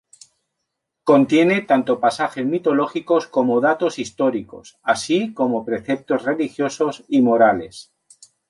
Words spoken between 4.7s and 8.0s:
así como preceptos religiosos y morales.